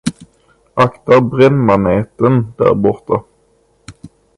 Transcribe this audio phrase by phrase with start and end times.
[0.75, 3.23] Akta brännmaneten där borta.